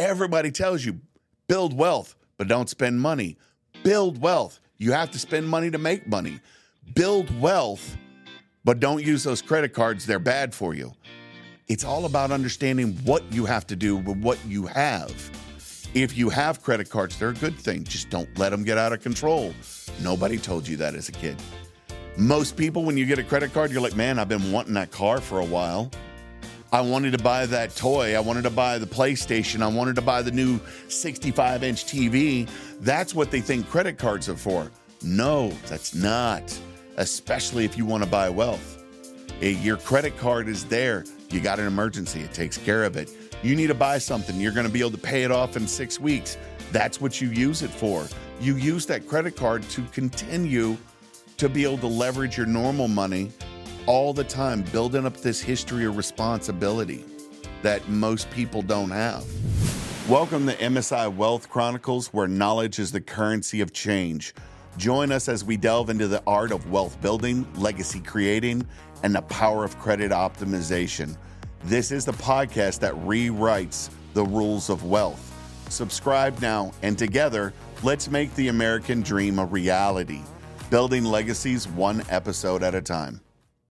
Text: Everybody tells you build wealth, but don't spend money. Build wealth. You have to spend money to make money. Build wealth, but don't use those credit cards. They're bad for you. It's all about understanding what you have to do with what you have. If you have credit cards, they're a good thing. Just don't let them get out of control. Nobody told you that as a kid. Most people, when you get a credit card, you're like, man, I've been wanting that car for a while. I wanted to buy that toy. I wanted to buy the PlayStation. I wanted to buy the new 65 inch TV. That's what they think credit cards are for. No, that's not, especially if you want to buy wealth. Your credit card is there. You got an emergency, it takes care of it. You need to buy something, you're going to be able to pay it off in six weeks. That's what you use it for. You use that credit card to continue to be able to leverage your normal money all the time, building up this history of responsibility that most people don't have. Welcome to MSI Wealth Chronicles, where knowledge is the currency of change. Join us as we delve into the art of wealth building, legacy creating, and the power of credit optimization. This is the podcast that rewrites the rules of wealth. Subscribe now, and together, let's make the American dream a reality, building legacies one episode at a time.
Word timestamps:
Everybody 0.00 0.50
tells 0.50 0.82
you 0.82 0.98
build 1.46 1.76
wealth, 1.76 2.16
but 2.38 2.48
don't 2.48 2.70
spend 2.70 2.98
money. 2.98 3.36
Build 3.82 4.18
wealth. 4.18 4.58
You 4.78 4.92
have 4.92 5.10
to 5.10 5.18
spend 5.18 5.46
money 5.46 5.70
to 5.70 5.76
make 5.76 6.08
money. 6.08 6.40
Build 6.94 7.38
wealth, 7.38 7.98
but 8.64 8.80
don't 8.80 9.04
use 9.04 9.24
those 9.24 9.42
credit 9.42 9.74
cards. 9.74 10.06
They're 10.06 10.18
bad 10.18 10.54
for 10.54 10.72
you. 10.72 10.94
It's 11.68 11.84
all 11.84 12.06
about 12.06 12.30
understanding 12.30 12.98
what 13.04 13.30
you 13.30 13.44
have 13.44 13.66
to 13.66 13.76
do 13.76 13.94
with 13.94 14.16
what 14.22 14.38
you 14.46 14.64
have. 14.68 15.30
If 15.92 16.16
you 16.16 16.30
have 16.30 16.62
credit 16.62 16.88
cards, 16.88 17.18
they're 17.18 17.28
a 17.28 17.34
good 17.34 17.58
thing. 17.58 17.84
Just 17.84 18.08
don't 18.08 18.38
let 18.38 18.52
them 18.52 18.64
get 18.64 18.78
out 18.78 18.94
of 18.94 19.02
control. 19.02 19.52
Nobody 20.00 20.38
told 20.38 20.66
you 20.66 20.78
that 20.78 20.94
as 20.94 21.10
a 21.10 21.12
kid. 21.12 21.36
Most 22.16 22.56
people, 22.56 22.86
when 22.86 22.96
you 22.96 23.04
get 23.04 23.18
a 23.18 23.22
credit 23.22 23.52
card, 23.52 23.70
you're 23.70 23.82
like, 23.82 23.96
man, 23.96 24.18
I've 24.18 24.30
been 24.30 24.50
wanting 24.50 24.72
that 24.74 24.92
car 24.92 25.20
for 25.20 25.40
a 25.40 25.44
while. 25.44 25.90
I 26.72 26.82
wanted 26.82 27.12
to 27.12 27.22
buy 27.22 27.46
that 27.46 27.74
toy. 27.74 28.14
I 28.14 28.20
wanted 28.20 28.42
to 28.42 28.50
buy 28.50 28.78
the 28.78 28.86
PlayStation. 28.86 29.60
I 29.60 29.66
wanted 29.66 29.96
to 29.96 30.02
buy 30.02 30.22
the 30.22 30.30
new 30.30 30.60
65 30.88 31.64
inch 31.64 31.84
TV. 31.84 32.48
That's 32.80 33.12
what 33.12 33.32
they 33.32 33.40
think 33.40 33.68
credit 33.68 33.98
cards 33.98 34.28
are 34.28 34.36
for. 34.36 34.70
No, 35.02 35.50
that's 35.66 35.94
not, 35.94 36.56
especially 36.96 37.64
if 37.64 37.76
you 37.76 37.84
want 37.84 38.04
to 38.04 38.08
buy 38.08 38.28
wealth. 38.28 38.84
Your 39.40 39.78
credit 39.78 40.16
card 40.18 40.48
is 40.48 40.64
there. 40.66 41.04
You 41.30 41.40
got 41.40 41.58
an 41.58 41.66
emergency, 41.66 42.20
it 42.20 42.32
takes 42.32 42.56
care 42.56 42.84
of 42.84 42.96
it. 42.96 43.10
You 43.42 43.56
need 43.56 43.68
to 43.68 43.74
buy 43.74 43.98
something, 43.98 44.38
you're 44.38 44.52
going 44.52 44.66
to 44.66 44.72
be 44.72 44.80
able 44.80 44.90
to 44.92 44.98
pay 44.98 45.24
it 45.24 45.32
off 45.32 45.56
in 45.56 45.66
six 45.66 45.98
weeks. 45.98 46.36
That's 46.70 47.00
what 47.00 47.20
you 47.20 47.28
use 47.28 47.62
it 47.62 47.70
for. 47.70 48.06
You 48.40 48.56
use 48.56 48.86
that 48.86 49.08
credit 49.08 49.34
card 49.36 49.62
to 49.70 49.82
continue 49.92 50.76
to 51.38 51.48
be 51.48 51.64
able 51.64 51.78
to 51.78 51.86
leverage 51.86 52.36
your 52.36 52.46
normal 52.46 52.86
money 52.86 53.32
all 53.86 54.12
the 54.12 54.24
time, 54.24 54.62
building 54.72 55.06
up 55.06 55.16
this 55.16 55.40
history 55.40 55.84
of 55.84 55.96
responsibility 55.96 57.04
that 57.62 57.88
most 57.88 58.30
people 58.30 58.62
don't 58.62 58.90
have. 58.90 59.24
Welcome 60.08 60.46
to 60.46 60.54
MSI 60.56 61.14
Wealth 61.14 61.48
Chronicles, 61.48 62.08
where 62.08 62.26
knowledge 62.26 62.78
is 62.78 62.92
the 62.92 63.00
currency 63.00 63.60
of 63.60 63.72
change. 63.72 64.34
Join 64.76 65.12
us 65.12 65.28
as 65.28 65.44
we 65.44 65.56
delve 65.56 65.90
into 65.90 66.08
the 66.08 66.22
art 66.26 66.52
of 66.52 66.70
wealth 66.70 67.00
building, 67.00 67.46
legacy 67.54 68.00
creating, 68.00 68.66
and 69.02 69.14
the 69.14 69.22
power 69.22 69.64
of 69.64 69.78
credit 69.78 70.10
optimization. 70.10 71.16
This 71.64 71.92
is 71.92 72.04
the 72.04 72.12
podcast 72.12 72.80
that 72.80 72.94
rewrites 72.94 73.90
the 74.14 74.24
rules 74.24 74.70
of 74.70 74.84
wealth. 74.84 75.26
Subscribe 75.68 76.40
now, 76.40 76.72
and 76.82 76.98
together, 76.98 77.52
let's 77.82 78.10
make 78.10 78.34
the 78.34 78.48
American 78.48 79.02
dream 79.02 79.38
a 79.38 79.44
reality, 79.44 80.22
building 80.70 81.04
legacies 81.04 81.68
one 81.68 82.02
episode 82.10 82.62
at 82.62 82.74
a 82.74 82.82
time. 82.82 83.20